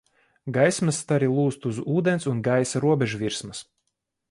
[0.53, 3.65] Gaismas stari lūzt uz ūdens un gaisa robežvirsmas.